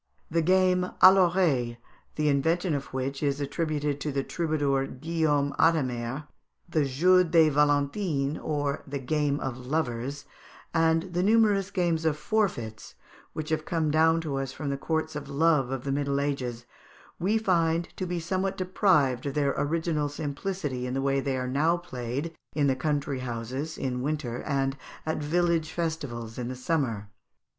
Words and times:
The 0.31 0.41
game 0.41 0.89
à 0.99 1.13
l'oreille, 1.13 1.77
the 2.15 2.27
invention 2.27 2.73
of 2.73 2.85
which 2.87 3.21
is 3.21 3.39
attributed 3.39 4.01
to 4.01 4.11
the 4.11 4.23
troubadour 4.23 4.87
Guillaume 4.87 5.53
Adhémar, 5.59 6.25
the 6.67 6.85
jeu 6.85 7.23
des 7.23 7.49
Valentines, 7.51 8.39
or 8.41 8.81
the 8.87 8.97
game 8.97 9.39
of 9.39 9.67
lovers, 9.67 10.25
and 10.73 11.13
the 11.13 11.21
numerous 11.21 11.69
games 11.69 12.03
of 12.03 12.17
forfeits, 12.17 12.95
which 13.33 13.49
have 13.49 13.63
come 13.63 13.91
down 13.91 14.19
to 14.21 14.37
us 14.37 14.51
from 14.51 14.71
the 14.71 14.75
Courts 14.75 15.15
of 15.15 15.29
Love 15.29 15.69
of 15.69 15.83
the 15.83 15.91
Middle 15.91 16.19
Ages, 16.19 16.65
we 17.19 17.37
find 17.37 17.89
to 17.95 18.07
be 18.07 18.19
somewhat 18.19 18.57
deprived 18.57 19.27
of 19.27 19.35
their 19.35 19.53
original 19.55 20.09
simplicity 20.09 20.87
in 20.87 20.95
the 20.95 21.01
way 21.03 21.19
they 21.19 21.37
are 21.37 21.47
now 21.47 21.77
played 21.77 22.33
in 22.55 22.75
country 22.77 23.19
houses 23.19 23.77
in 23.77 23.97
the 23.99 24.03
winter 24.03 24.41
and 24.47 24.75
at 25.05 25.19
village 25.21 25.71
festivals 25.71 26.39
in 26.39 26.47
the 26.47 26.55
summer. 26.55 27.11